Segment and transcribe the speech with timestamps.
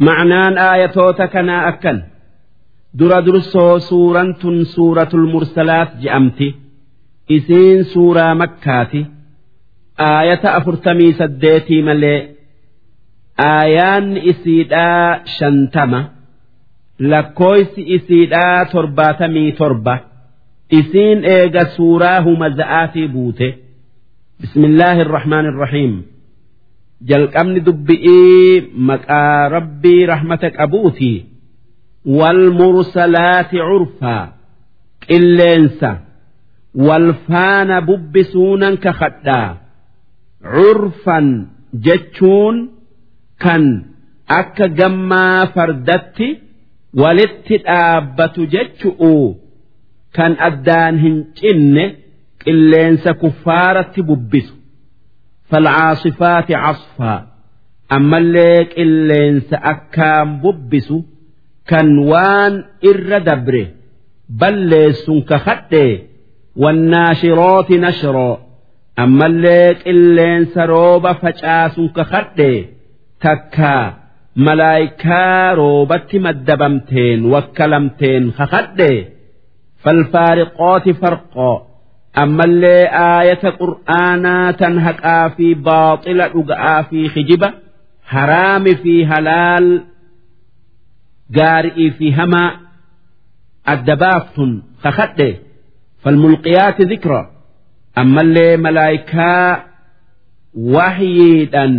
[0.00, 2.04] macnaan aayatoota kanaa akkan.
[2.98, 6.48] Dura dursoo suuraan tun suuratul mursalaat je'amti.
[7.28, 9.06] Isiin suuraa makkaati.
[9.98, 12.20] Aayata afurtamii saddeetii malee
[13.38, 16.00] aayaan isiidhaa shantama
[16.98, 19.98] lakkooysi isiidhaa torbaatamii torba.
[20.70, 23.48] Isiin eega suuraa humaza'aatii buute.
[24.40, 25.94] Bismillaahi irrahmaani irrahiim.
[27.10, 31.12] jalqabni dubbi'ii maqaa rabbii rahmata qabuuti.
[32.18, 34.24] Walmursalaati curfaa
[35.06, 35.90] qilleensa.
[36.86, 39.50] Walfaana bubbisuunan kakadhaa
[40.54, 41.26] curfan
[41.86, 42.56] jechuun
[43.42, 43.64] kan
[44.40, 46.28] akka gammaa fardatti
[47.02, 49.14] walitti dhaabbatu jechu'u
[50.16, 51.84] kan addaan hin cinne
[52.44, 54.54] qilleensa kuffaaratti bubbisu.
[55.54, 57.18] falcaasifaati casfaa
[57.96, 60.98] ammallee qilleensa akkaan bubbisu
[61.70, 62.54] kan waan
[62.90, 63.64] irra dabre
[64.40, 65.92] balleessun ka hadhee
[66.62, 68.34] wannaashirooti nashiroo
[69.04, 72.58] ammallee qilleensa rooba facaasun ka hadhee
[73.24, 73.84] takkaa
[74.46, 78.98] malaayikaa roobatti maddabamteen wakkalamteen kakadhee
[79.84, 81.56] falfaariqooti farqoo
[82.22, 87.48] ammallee aayata qur'aanaa tan haqaa fi baaxila dhuga'aa fi hijiba
[88.12, 89.68] haraami fi halaal
[91.38, 92.50] gaarii fi hamaa
[93.74, 94.50] adda baaftun
[94.84, 95.28] kakadhe
[96.02, 97.20] falmulqiyaati dhikra
[98.02, 99.50] ammallee malaayikaa
[100.74, 101.74] wahyiidhan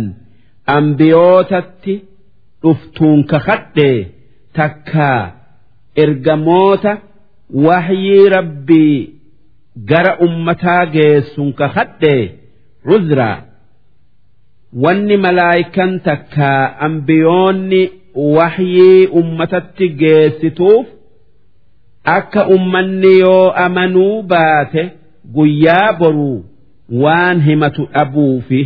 [0.78, 1.94] ambiyootatti
[2.62, 3.90] dhuftuun kakadhe
[4.58, 5.10] takka
[6.04, 6.92] ergamoota
[7.66, 8.96] wahyii rabbii
[9.90, 12.16] gara ummataa geessun kakadhe
[12.88, 13.42] cuzraa
[14.84, 16.50] wanni malaayikan takka
[16.86, 17.82] ambiyoonni
[18.36, 20.86] wahyii ummatatti geessituuf
[22.16, 24.82] akka ummanni yoo amanuu baate
[25.36, 26.44] guyyaa boruu
[27.02, 28.60] waan himatu dhabuufi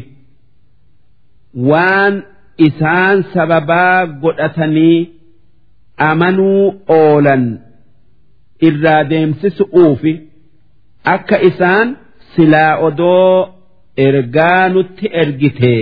[1.71, 2.23] waan
[2.67, 4.99] isaan sababaa godhatanii
[6.11, 7.45] amanuu oolan
[8.69, 10.13] irraa deemsisu'uufi
[11.15, 11.89] akka isaan
[12.35, 13.49] silaa odoo
[14.07, 15.75] ergaa nutti ergite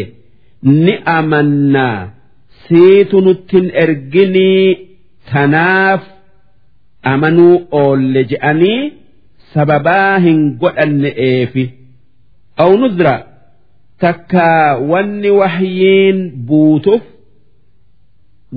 [0.62, 1.98] ni amannaa.
[2.68, 4.66] siitu nuttin erginii
[5.32, 6.02] tanaaf
[7.12, 8.80] amanuu oolle je'anii
[9.54, 11.64] sababaa hin godhanne'eefi
[12.64, 13.14] aw nuzra
[14.04, 16.18] takkaa wanni wahyiin
[16.50, 17.02] buutuuf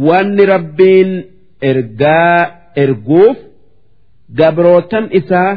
[0.07, 1.11] wanni rabbiin
[1.71, 2.37] ergaa
[2.83, 3.37] erguuf
[4.41, 5.51] gabrootan isaa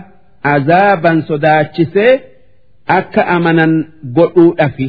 [0.52, 2.12] azaaban sodaachisee
[2.98, 3.72] akka amanan
[4.16, 4.88] godhuudhafi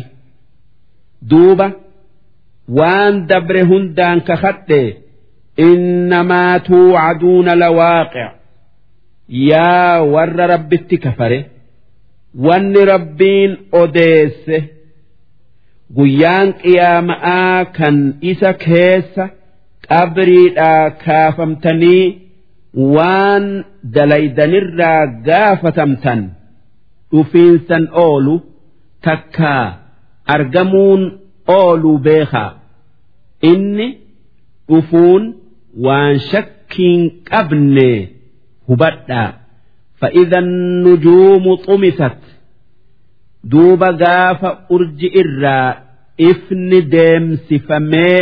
[1.29, 1.67] duuba.
[2.77, 4.79] waan dabre hundaan kakadhe
[5.65, 8.31] innamaa tuucaduuna lawaaqic
[9.49, 11.37] yaa warra rabbitti kafare
[12.47, 13.51] wanni rabbiin
[13.81, 14.57] odeesse
[15.97, 17.97] guyyaan qiyaama'aa kan
[18.31, 19.23] isa keessa
[19.89, 22.03] qabriidhaa kaafamtanii
[22.96, 23.46] waan
[23.94, 26.20] dalaydanirraa gaafatamtan
[27.12, 28.34] dhufiinsan oolu
[29.06, 29.64] takkaa
[30.34, 31.02] argamuun
[31.58, 32.50] ooluu beekaa
[33.50, 33.88] inni
[34.68, 35.22] dhufuun
[35.86, 37.90] waan shakkiin qabne
[38.68, 39.28] hubadhaa
[40.02, 42.20] فإذا النجوم طمست
[43.44, 45.82] دوب غاف أرج إرا
[46.20, 48.18] إفن ديم سفمي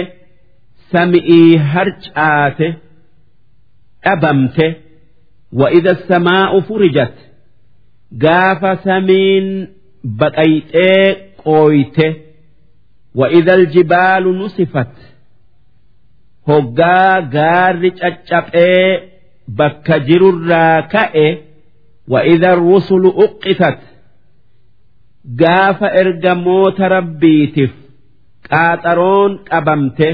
[0.93, 2.75] سمئي هرج آته
[4.06, 4.66] dhabamte
[5.60, 7.16] wa'ida samaa'u furijat
[8.24, 9.48] gaafa samiin
[10.20, 11.06] baqayxee
[11.44, 12.08] qooyte
[13.20, 14.94] wa'ida aljibaalu nusifat
[16.50, 18.88] hoggaa gaarri caccabee
[19.58, 21.28] bakka jirurraa ka'e
[22.14, 23.80] wa'ida rusulu uqqitat
[25.42, 27.74] gaafa ergamoota rabbiitiif
[28.50, 30.10] qaaxaroon qabamte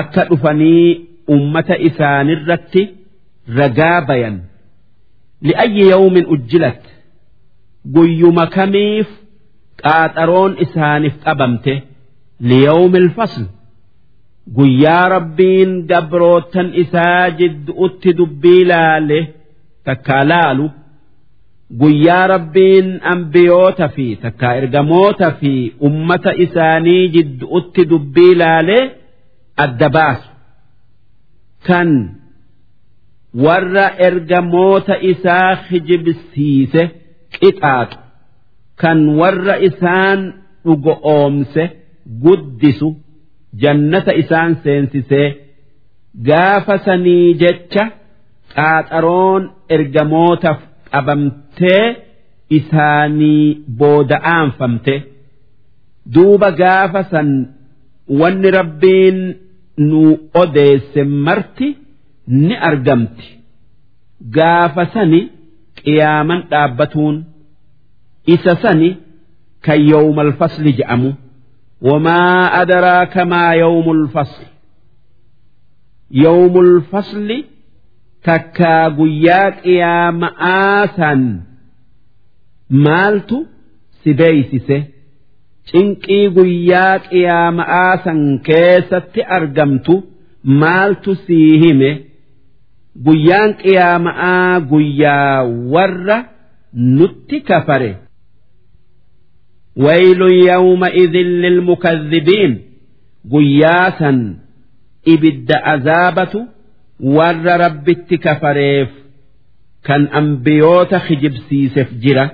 [0.00, 0.88] akka dhufanii
[1.28, 2.82] ummata isaanirratti
[3.58, 4.36] ragaa bayan.
[5.46, 6.82] Li'ayyi yawmin ujjilat.
[7.94, 9.08] Guyyuma kamiif
[9.82, 11.74] qaaxaroon isaaniif qabamte?
[12.48, 13.44] Liyawmi ilfasl
[14.56, 19.18] guyyaa rabbiin gabrootan isaa jiddu'utti dubbii laale
[19.86, 20.66] takkaa laalu.
[21.80, 25.52] Guyyaa rabbiin ambiyoota fi takkaa ergamoota fi
[25.88, 28.78] ummata isaanii jiddu'utti dubbii laale
[29.64, 30.28] adda baasu.
[31.68, 31.90] Kan
[33.44, 36.82] warra ergamoota isaa hijibsiise
[37.38, 37.98] qixaaxu
[38.80, 40.20] kan warra isaan
[40.64, 41.62] dhugo oomse
[42.24, 42.88] guddisu
[43.62, 45.28] jannata isaan seensisee
[46.28, 47.84] gaafa sanii jecha
[48.54, 49.42] qaaxaroon
[49.74, 50.60] ergamootaaf
[50.92, 51.84] qabamtee
[52.58, 53.44] isaanii
[53.78, 54.94] booda'aanfamte.
[56.14, 57.28] Duuba gaafa san
[58.20, 59.18] wanni rabbiin
[59.76, 61.76] nu odeesse marti
[62.26, 63.26] ni argamti.
[64.34, 65.20] Gaafa sani
[65.78, 67.16] qiyaaman dhaabbatuun
[68.34, 68.90] isa sani
[69.64, 71.10] kan yawmal fasli je'amu.
[71.88, 74.46] Wamaa adraaka maa yawmul fasli?
[76.24, 77.38] Yawmul fasli
[78.26, 81.20] takkaa guyyaa qiyaama'aa san
[82.84, 83.36] maaltu
[84.02, 84.78] si beeysise
[85.70, 89.94] cinqii guyyaa qiyaama'aa san keessatti argamtu
[90.60, 91.90] maaltu sii hime?
[93.06, 95.36] Guyyaan qiyaama'aa guyyaa
[95.74, 96.18] warra
[96.98, 97.90] nutti kafare.
[99.84, 102.52] Waylun yawma'idhin lilmukadhibiin
[103.32, 104.18] guyyaa san
[105.14, 106.40] ibidda azaabatu
[107.16, 108.90] warra rabbitti kafareef
[109.86, 112.24] kan ambiyoota kijibsiiseef jira.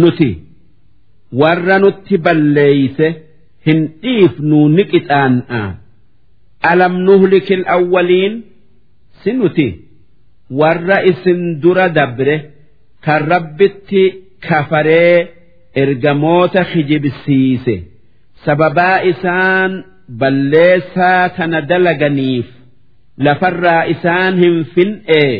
[0.00, 0.30] Nuti
[1.32, 3.08] warra nutti balleeyse
[3.66, 5.62] hin dhiifnu ni qixaan'a.
[6.70, 8.34] Alam nuhlikil awwaliin?
[9.22, 9.68] Si nuti
[10.60, 12.36] warra isin dura dabre
[13.04, 14.02] kan rabbitti
[14.48, 15.28] kafaree
[15.82, 17.76] ergamoota kijibsiise
[18.44, 19.72] sababaa isaan
[20.20, 22.46] balleessaa kana dalaganiif
[23.26, 25.32] lafarraa isaan hin fin'ee.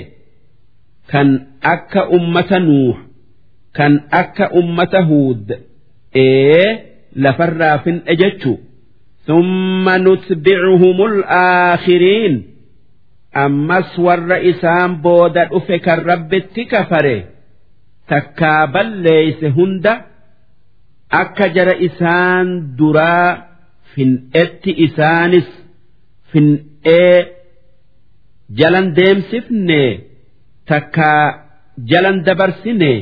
[1.10, 1.28] Kan
[1.74, 2.96] akka ummata nuuh
[3.76, 5.46] kan akka ummata huud
[6.14, 6.64] ee
[7.24, 8.52] lafarraa fin'e jechu
[9.26, 12.34] summa nutbicuhumul aakhiriin
[13.44, 17.16] ammas warra isaan booda dhufe kan rabbitti kafare
[18.10, 19.92] takkaa balleeyse hunda
[21.22, 23.28] akka jara isaan duraa
[23.94, 25.48] fin'etti isaanis
[26.32, 27.16] fin'ee
[28.58, 29.82] jalan deemsifne
[30.70, 31.24] takkaa
[31.90, 32.92] jalan dabarsine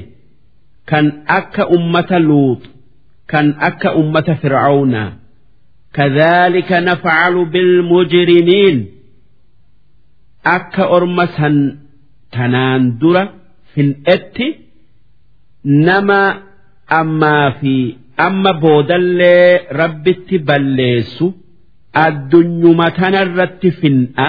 [0.91, 1.07] kan
[1.39, 2.76] akka ummata luuxu.
[3.32, 5.18] kan akka ummata fir'auna
[5.94, 8.76] كذلك نفعل بالمجرمين
[10.46, 11.78] أكا أرمسا
[12.32, 13.34] تناندرة
[13.76, 14.56] في الأتي
[15.66, 16.52] نما
[17.00, 21.28] ammaa fi amma boodallee rabbitti balleessu
[22.06, 24.28] addunyuma tanarratti fin'a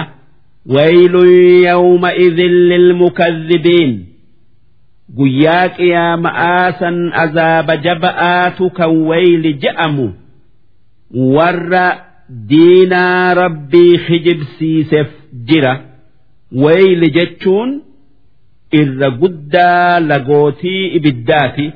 [0.75, 1.31] waylun
[1.67, 3.91] yawma idhin lilmukadhibiin
[5.16, 10.06] guyyaa qiyaama'aa san azaaba jaba'aatu kan wayli je'amu
[11.36, 11.84] warra
[12.52, 15.10] diinaa rabbii kijibsiiseef
[15.50, 15.74] jira
[16.64, 17.70] wayli jechuun
[18.80, 21.66] irra guddaa lagootii ibiddaati.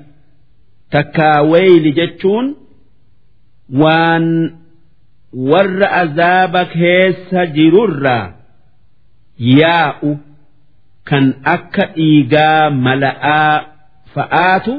[0.92, 2.46] takkaa wayli jechuun
[3.82, 4.26] waan
[5.52, 8.26] warra azaaba keessa jirurraa
[9.60, 10.10] yaa'u
[11.08, 13.56] kan akka dhiigaa mala'aa
[14.14, 14.72] fa'aatu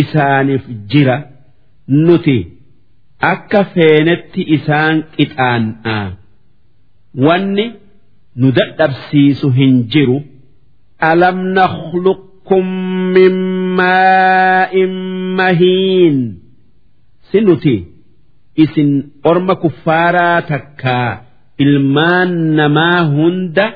[0.00, 1.16] isaaniif jira
[2.06, 2.38] nuti
[3.32, 6.06] akka feenetti isaan qixaan'aa
[7.26, 7.66] wanni
[8.40, 10.18] nu dadhabsiisu hin jiru
[11.10, 12.66] alam nakhluqkum
[13.16, 13.34] min
[13.80, 14.94] maa'in
[15.40, 16.18] mahiin
[17.30, 17.76] si nuti
[18.64, 18.90] isin
[19.30, 21.10] orma kuffaaraa takkaa
[21.64, 23.66] ilmaan namaa hunda.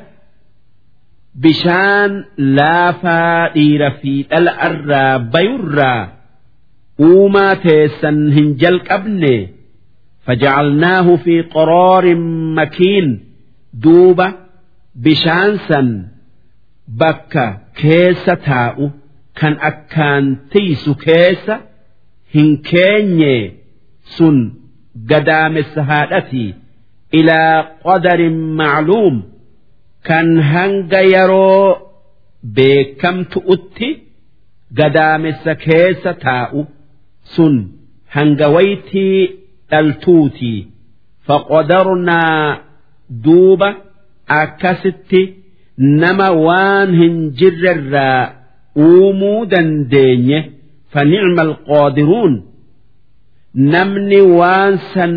[1.41, 6.09] bishaan laafaa dhiira fi dhal'arraa bayurraa
[7.09, 9.35] uumaa teessan hin jalqabne
[10.27, 12.25] faja'alnaahu fi qoroorin
[12.59, 13.09] makiin
[13.85, 14.29] duuba
[15.05, 15.89] bishaan san
[17.01, 17.47] bakka
[17.83, 18.87] keessa taa'u
[19.41, 21.55] kan akkaan tiisu keessa
[22.35, 23.37] hin keenye
[24.17, 24.37] sun
[25.11, 26.47] gadaamessa haadhati
[27.21, 29.17] ilaa qadarin macluum
[30.09, 31.67] kan hanga yeroo
[32.57, 33.89] beekamtu'utti
[34.79, 36.61] gadaamessa keessa taa'u
[37.35, 37.55] sun
[38.17, 39.19] hanga waytii
[39.71, 40.61] dhaltuutii
[41.27, 42.41] faqodarnaa
[43.25, 43.69] duuba
[44.41, 45.21] akkasitti
[46.03, 48.21] nama waan hin jirrerraa
[48.87, 50.39] uumuu dandeenye
[50.93, 52.35] fanicma alqaadiruun
[53.75, 55.15] namni waan san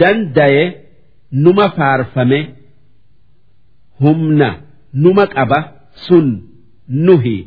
[0.00, 0.64] dandaye
[1.44, 2.40] numa faarfame.
[4.02, 4.48] Humna
[5.02, 5.58] numa qaba
[6.06, 6.28] sun
[7.06, 7.38] nuhi.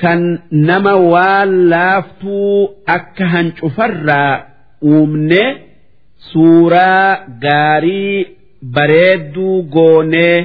[0.00, 0.20] Kan
[0.68, 4.34] nama waan laaftuu akka hancufarraa
[4.90, 5.42] uumne
[6.30, 7.08] suuraa
[7.44, 8.26] gaarii
[8.74, 10.36] bareedduu goonee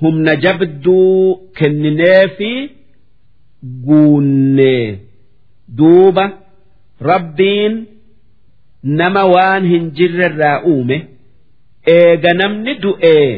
[0.00, 2.50] humna jabduu kenninee fi
[3.86, 4.98] guunnee.
[5.78, 6.24] Duuba
[7.00, 7.74] rabbiin
[8.82, 10.96] nama waan hin jirrerraa uume
[11.96, 13.28] eega namni du'ee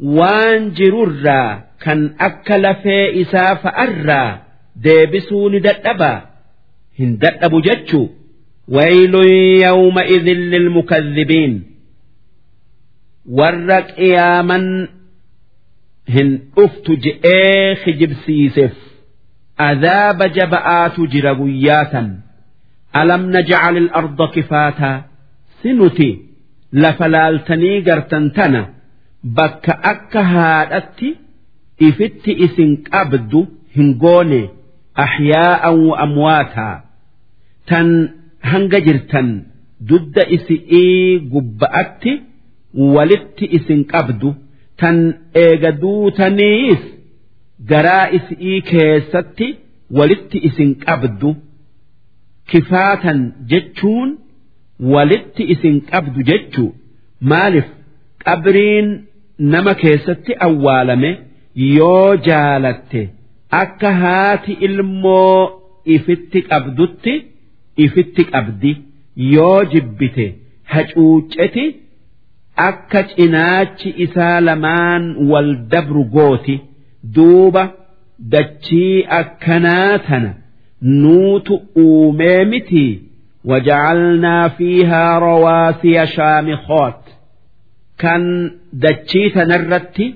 [0.00, 4.38] waan jirurraa kan akka lafee isaa fa'arraa
[4.84, 6.12] deebisuu ni dadhaba.
[6.98, 8.00] Hin dadhabu jechu
[8.76, 9.28] waylun
[9.64, 11.54] yawma idin lilmukadhibiin
[13.38, 14.64] warra qiyaaman
[16.14, 18.74] hin dhuftu je'ee kijibsiiseef
[19.68, 22.08] adaaba jaba'aatu jira guyyaa san
[23.02, 24.96] alam najcal ilarda kifaataa
[25.62, 26.08] si nuti
[26.72, 28.62] lafa laaltanii gartan tana.
[29.24, 31.10] bakka akka haadhatti
[31.88, 33.40] ifitti isin qabdu
[33.76, 34.40] hin goone
[35.04, 36.76] ahyaa'an wa amwaataa
[37.68, 37.88] tan
[38.50, 39.28] hanga jirtan
[39.88, 42.12] dudda isi'ii gubba'atti
[42.94, 44.30] walitti isin qabdu.
[44.80, 44.96] Tan
[45.44, 46.82] eega duutaniis
[47.70, 49.46] garaa isi'ii keessatti
[49.98, 51.30] walitti isin qabdu.
[52.50, 53.20] Kifaatan
[53.50, 54.10] jechuun
[54.94, 56.70] walitti isin qabdu jechuu
[57.30, 57.68] maaliif?
[58.24, 58.88] Qabriin
[59.54, 61.10] nama keessatti awwaalame
[61.76, 63.02] yoo jaalatte
[63.62, 65.50] akka haati ilmoo
[65.96, 67.14] ifitti qabdutti
[67.86, 68.72] ifitti qabdi.
[69.34, 70.26] Yoo jibbite
[70.72, 71.64] hacuucceti
[72.68, 76.56] akka cinaachi isaa lamaan wal dabru gooti.
[77.16, 77.62] duuba
[78.32, 80.30] dachii akkanaa tana
[81.02, 82.82] nuutu uumee miti
[83.50, 87.02] wajacalnaa fiihaa rawaasiya shaamikoot
[88.02, 88.24] kan
[88.82, 90.06] dachii tanarratti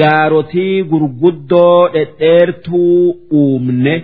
[0.00, 2.98] gaarotii gurguddoo dhedheertuu
[3.42, 3.94] uumne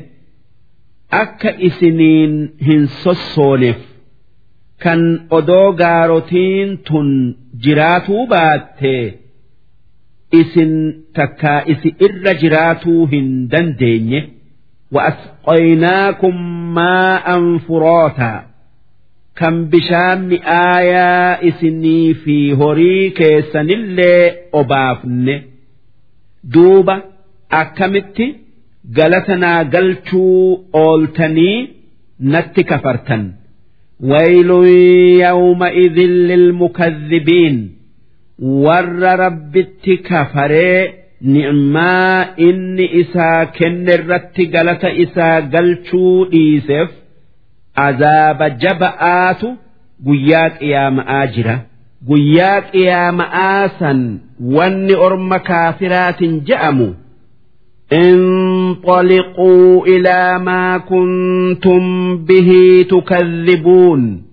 [1.23, 2.35] akka isiniin
[2.69, 3.81] hin sossooneef
[4.85, 5.01] kan
[5.39, 7.09] odoo gaarotiin tun
[7.67, 8.95] jiraatuu baatte
[10.41, 10.73] isin
[11.21, 14.21] takkaa isi irra jiraatuu hin dandeenye
[14.95, 16.37] wa'asqoynaakum
[16.79, 18.39] maa'an furootaa.
[19.39, 24.23] kan bishaan mi'aayaa isinii fi horii keessanillee
[24.61, 25.37] obaafne.
[26.55, 26.95] Duuba
[27.61, 28.27] akkamitti
[28.97, 30.43] galatanaa galchuu
[30.83, 31.59] ooltanii
[32.33, 33.23] natti kafartan.
[34.11, 34.69] Waylun
[35.25, 37.57] yawma'idhin lilmukadhibiin.
[38.65, 40.81] Warra rabbitti kafaree
[41.35, 42.19] ni'maa
[42.49, 46.91] inni isaa kenne irratti galata isaa galchuu dhiiseef
[47.86, 49.48] azaaba jaba'aatu
[50.06, 51.56] guyyaa qiyaama'aa jira
[52.10, 54.00] guyyaa qiyaama'aa san
[54.58, 56.90] wanni orma kaafiraatin je'amu
[57.94, 61.82] انطلقوا إلى ما كنتم
[62.18, 62.50] به
[62.90, 64.24] تكذبون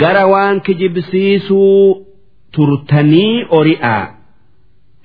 [0.00, 1.94] قروان كجبسيسوا
[2.56, 4.06] turtanii ori'aa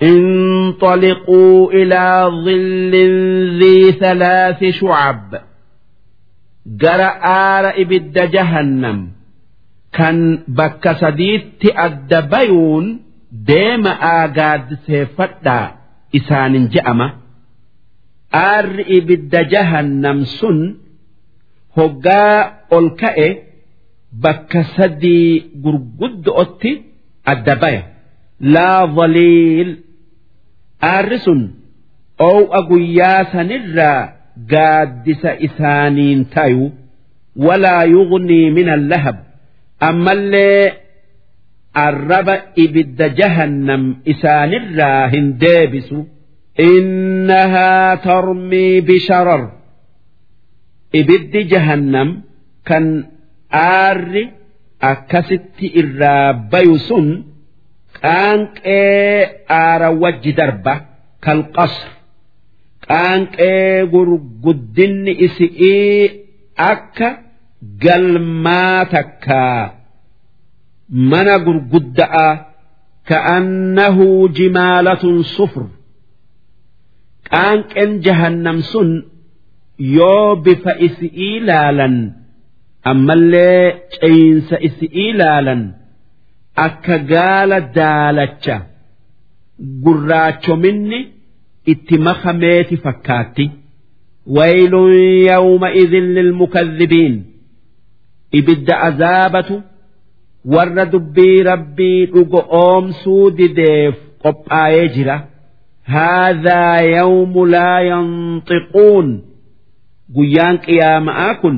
[0.02, 2.92] انطلقوا إلى ظل
[3.60, 5.34] ذي ثلاث شعب
[6.65, 8.99] gara aara ibidda jahannam
[9.97, 10.17] kan
[10.57, 12.85] bakka sadiitti adda bayuun
[13.47, 15.65] deema aagaaddiseeffadhaa
[16.17, 17.07] isaanin je'ama.
[18.43, 20.59] Aarri ibidda jahannam sun
[21.75, 22.37] hoggaa
[22.75, 23.27] ol ka'e
[24.23, 26.71] bakka sadii gurguddo'otti
[27.31, 27.83] adda baya.
[28.53, 29.71] Laa waliil
[30.91, 31.41] aarri sun
[32.29, 34.01] oowa guyyaa sanirraa
[34.51, 36.71] gaaddisa isaaniin tayu
[37.45, 39.17] walaa yugnii min allahab
[39.89, 40.73] ammallee
[41.73, 45.99] arraba ibidda jahannam isaanirraa hin deebisu.
[46.71, 49.43] Innahaa tarmii bisharar
[50.99, 52.09] ibiddi jahannam
[52.67, 52.85] kan
[53.51, 54.23] aarri
[54.91, 57.07] akkasitti irraa bayu sun
[58.01, 60.73] qaanqee aara wajji darba
[61.25, 61.87] kalqasr
[62.91, 66.01] qaanqee gurguddinni isi'ii
[66.71, 67.07] akka
[67.83, 69.61] galmaa takkaa
[71.11, 72.27] mana gurgudda'a
[73.09, 74.07] ka'annahu
[74.39, 75.63] jimaalatun sufr
[77.31, 78.89] qaanqeen jahannam sun
[79.97, 81.95] yoo bifa isi'ii laalan
[82.91, 85.61] ammallee ceeyinsa isi'ii laalan
[86.67, 88.57] akka gaala daalacha
[89.85, 90.99] gurraachominni
[91.65, 93.45] itti makameeti fakkaatti.
[94.35, 94.93] Waylun
[95.29, 97.15] yawma'idhin lilmukadhibiin.
[98.31, 99.61] Ibidda azaabatu
[100.53, 105.17] warra dubbii rabbii dhugo oomsuu dideef qophaa'ee jira.
[105.93, 109.07] Haadhaa yawmu laa yanxiquun
[110.15, 111.57] guyyaan qiyaama'aa kun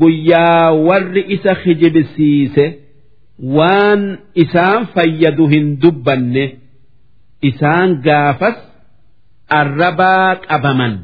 [0.00, 2.64] guyyaa warri isa kijibsiise
[3.56, 4.02] waan
[4.34, 6.46] isaan fayyadu hin dubbanne.
[7.50, 8.56] Isaan gaafas
[9.60, 10.94] arrabaa qabaman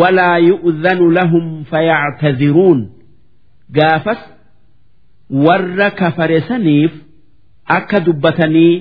[0.00, 2.80] walaa yu'zanu lahum fayactaziruun
[3.78, 4.20] gaafas
[5.46, 6.92] warra kafare saniif
[7.78, 8.72] akka dubbatanii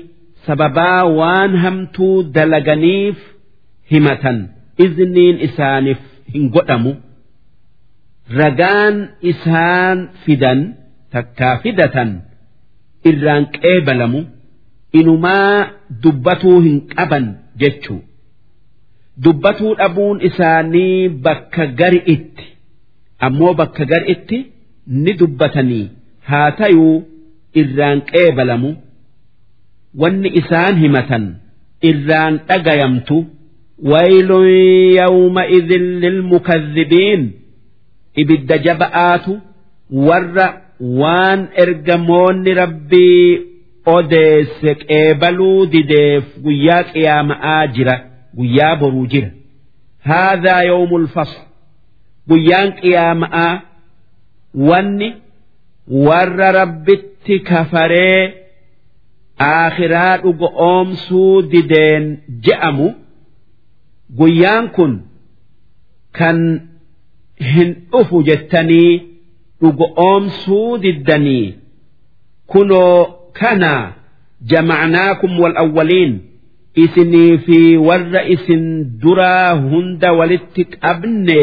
[0.48, 3.18] sababaa waan hamtuu dalaganiif
[3.92, 4.38] himatan
[4.86, 6.02] izniin isaaniif
[6.34, 6.94] hin godhamu
[8.40, 8.96] ragaan
[9.32, 10.60] isaan fidan
[11.14, 12.10] takkaa fidatan
[13.12, 14.22] irraan qeebalamu
[15.00, 15.58] inumaa
[16.04, 17.26] dubbatuu hin qaban
[17.64, 18.00] jechuu
[19.18, 22.46] dubbatuu dhabuun isaanii bakka gari itti
[23.20, 24.38] ammoo bakka gari itti
[24.88, 25.90] ni dubbatanii.
[26.30, 27.04] Haa tayuu
[27.62, 28.70] irraan qeebalamu
[30.02, 31.26] wanni isaan himatan
[31.90, 33.18] irraan dhagayamtu
[33.92, 34.48] waylun
[35.00, 37.24] yawma'idhin lilmukadhibiin
[38.22, 39.34] ibidda jaba'aatu
[40.08, 40.48] warra
[41.02, 43.42] waan ergamoonni rabbii
[43.96, 47.96] odeesse qeebaluu dideef guyyaa qiyaama'aa jira
[48.38, 49.30] guyyaa boruu jira.
[50.10, 51.40] Haadhaa yawmul fasl
[52.28, 53.62] guyyaan qiyaama'aa
[54.68, 55.10] wanni
[56.08, 58.34] warra rabbitti kafaree
[59.40, 62.06] aakhiraa dhuga oomsuu dideen
[62.46, 62.88] je'amu
[64.20, 64.94] guyyaan kun
[66.20, 66.40] kan
[67.54, 68.92] hin dhufu jettanii
[69.62, 71.48] dhuga oomsuu diddanii.
[72.48, 73.06] Kunoo
[73.40, 73.74] kana
[74.52, 76.14] jamacnaakum wal awwaliin
[76.85, 78.65] isinii fi warra isin
[79.03, 81.43] duraa hunda walitti qabne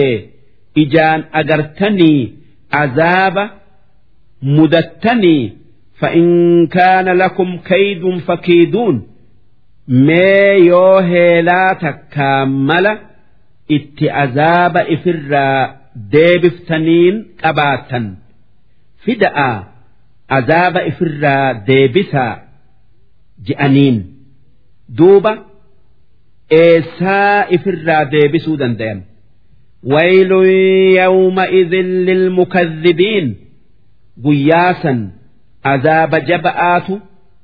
[0.83, 2.33] ijaan agartanii
[2.83, 3.43] azaaba
[4.55, 5.43] mudattanii
[5.99, 9.07] فإن كان لكم كيد فكيدون
[9.87, 11.43] ما يوهي
[11.81, 12.87] تكامل
[13.71, 18.15] ات عذاب إفرا ديبفتنين قباتا
[19.05, 19.63] فدأ
[20.29, 22.41] عذاب إفرا ديبسا
[23.45, 24.15] جأنين
[24.89, 25.43] دوبا
[26.51, 29.03] إيسا إفرا ديبسو دندين
[29.83, 30.31] ويل
[31.01, 31.73] يومئذ
[32.07, 33.35] للمكذبين
[34.25, 35.11] قياسا
[35.65, 36.87] عذاب جبآت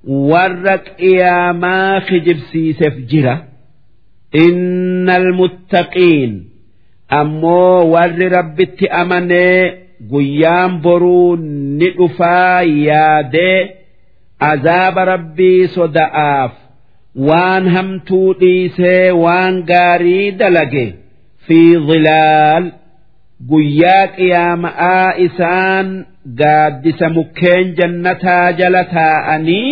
[0.08, 3.44] ورق قياما خجبسيسف جرة
[4.36, 6.50] إن المتقين
[7.14, 9.72] أمو ور ربت أمني
[10.12, 13.70] قيام برو ندفا يادي
[14.42, 16.52] عذاب ربي صدآف
[17.29, 20.87] waan hamtuu dhiisee waan gaarii dalage
[21.47, 22.65] fi zilaal
[23.51, 25.89] guyyaa qiyaama'aa isaan
[26.41, 29.69] gaaddisa mukkeen jannataa jala taa'anii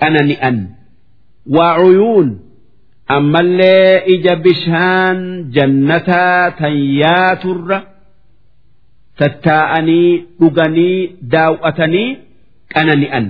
[0.00, 0.56] qanani'an
[1.56, 2.28] waa cuyuun
[3.16, 5.18] ammallee ija bishaan
[5.56, 7.78] jannataa tan yaaturra
[9.18, 10.98] tattaa'anii dhuganii
[11.32, 12.08] daawwatanii
[12.74, 13.26] qanani'an.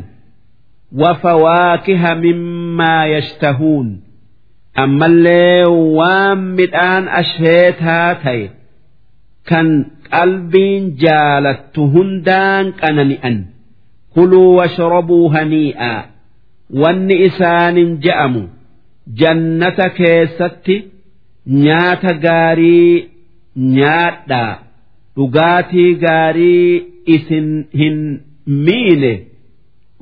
[0.91, 4.01] وفواكه مما يشتهون
[4.79, 8.49] أما اللي وام مدان أشهيتها تيه
[9.49, 9.67] kan
[10.13, 13.37] qalbiin jaalattu hundaan qanani'an
[14.13, 16.01] kuluu washrabuu hanii'aa
[16.81, 18.43] wanni isaanin je'amu
[19.21, 20.75] jannata keessatti
[21.65, 22.93] nyaata gaarii
[23.77, 24.53] nyaadhaa
[25.17, 26.69] dhugaatii gaarii
[27.15, 27.47] isin
[27.81, 27.97] hin
[28.65, 29.13] miine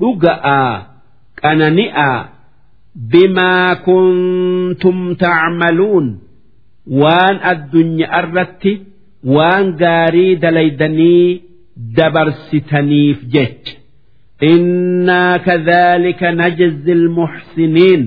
[0.01, 0.71] Dhuga'aa
[1.41, 2.19] qanani'aa
[3.11, 6.07] bimaa kuntum tacmaluun
[7.01, 8.73] waan addunyaa irratti
[9.35, 11.41] waan gaarii dalaydanii
[11.97, 13.73] dabarsitaniif jecha.
[15.47, 18.03] Kadhaalika najzi almuxsiniin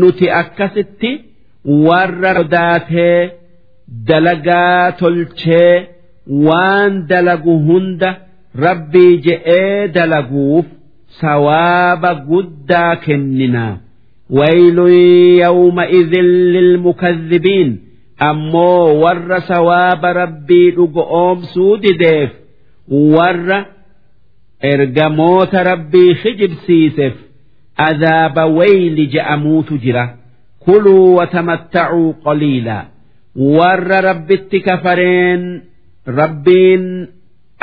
[0.00, 1.10] nuti akkasitti
[1.86, 3.20] warra sodaatee
[4.08, 5.74] dalagaa tolchee
[6.46, 8.10] waan dalagu hunda
[8.64, 10.66] rabbii je'ee dalaguuf
[11.20, 13.72] sawaaba guddaa kenninaa
[14.38, 14.92] waylun
[15.42, 17.70] yawma'idhin lilmukazzibiin
[18.28, 22.30] ammoo warra sawaaba rabbii dhugo oomsuu dideef
[23.16, 23.58] warra
[24.72, 27.14] ergamoota rabbii hijibsiiseef
[27.88, 30.04] adaaba wayli je'amuutu jira
[30.64, 32.84] kuluu watamatta'uu qoliilaa
[33.58, 35.42] warra rabbitti kafareen
[36.20, 36.84] rabbiin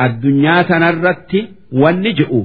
[0.06, 1.40] addunyaa tanarratti
[1.84, 2.42] wanni ji'u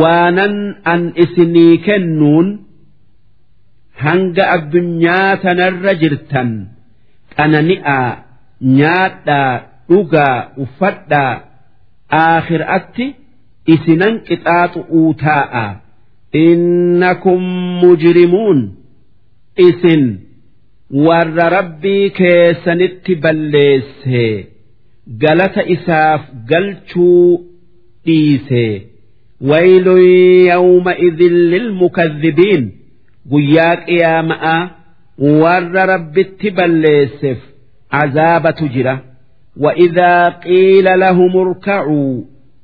[0.00, 0.56] waanan
[0.92, 2.48] an isinii kennuun
[4.04, 6.50] hanga addunyaa tanarra jirtan
[7.36, 8.08] qanani'aa
[8.78, 9.52] nyaadhaa
[9.90, 11.32] dhugaa uffadhaa
[12.24, 13.06] aakhiraatti
[13.74, 15.64] isinan qixaaxu'uu taa'a
[16.46, 17.42] innakum
[17.82, 18.60] mujrimuun
[19.68, 20.04] isin
[21.06, 24.24] warra rabbii keessanitti balleesse
[25.24, 27.26] galata isaaf galchuu
[28.06, 28.64] dhiise
[29.49, 30.01] waylun
[30.51, 32.63] yawma'idhin lilmukadhibiin
[33.31, 34.61] guyyaa qiyaama'aa
[35.43, 37.39] warra rabbitti balleesseef
[38.01, 38.95] azaabatu jira
[39.57, 42.23] وإذا قيل لهم اركعوا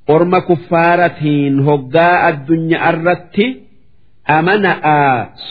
[0.09, 3.37] أرم كفارتين هقاء الدنيا الرت
[4.29, 4.83] أمنأ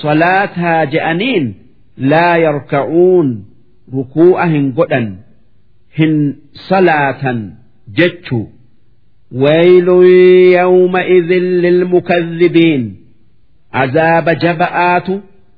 [0.02, 1.54] صلاتها جأنين
[1.96, 3.44] لا يركعون
[3.94, 5.16] ركوعهن قدا
[5.98, 6.12] هن
[6.68, 7.22] صلاة
[7.96, 8.46] جتشو
[9.32, 9.88] ويل
[10.60, 11.30] يومئذ
[11.64, 12.96] للمكذبين
[13.72, 15.08] عذاب جبآت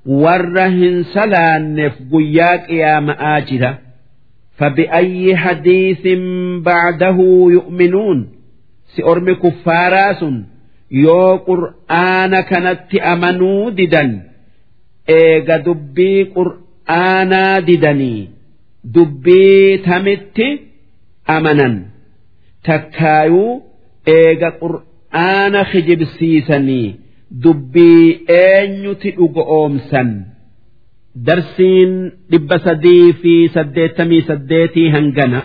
[0.07, 3.79] ورهن سلان قياك يا مآجرة
[4.57, 6.07] فبأي حديث
[6.65, 7.17] بعده
[7.53, 8.29] يؤمنون
[8.97, 10.25] سأرمي كفاراس
[10.91, 14.23] يو قرآن كانت أمنوا ددا
[15.09, 18.29] إيغا دبي قرآنا ددني
[18.85, 20.39] دبي تمت
[21.31, 21.85] أمنا
[22.68, 23.52] Takkaayuu
[24.18, 26.88] eega qur'aana kijibsiisanii
[27.44, 28.08] dubbii
[28.40, 30.10] eenyuti dhuga oomsan
[31.28, 31.94] darsiin
[32.32, 35.40] dhibba sadii fi saddeettamii saddeetii hangana.